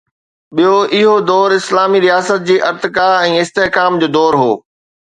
ٻيو، 0.55 0.75
اهو 0.97 1.13
دور 1.31 1.49
اسلامي 1.59 1.99
رياست 2.07 2.39
جي 2.49 2.57
ارتقا 2.71 3.07
۽ 3.29 3.31
استحڪام 3.45 3.91
جو 4.01 4.07
دور 4.21 4.33
هو. 4.45 4.53